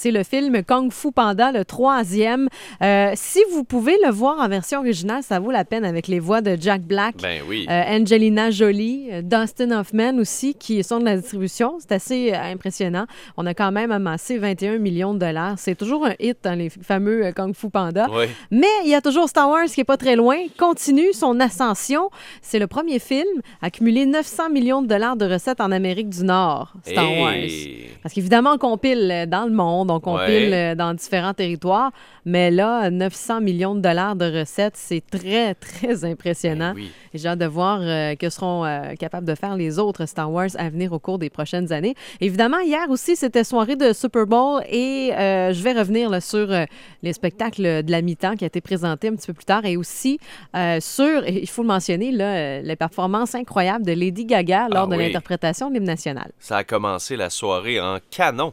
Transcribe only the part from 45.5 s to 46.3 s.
je vais revenir là,